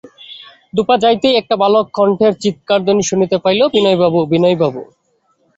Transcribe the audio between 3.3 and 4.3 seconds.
pile, বিনয়বাবু,